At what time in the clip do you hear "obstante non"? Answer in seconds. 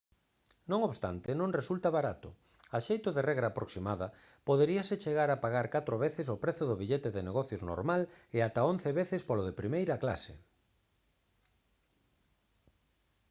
0.89-1.55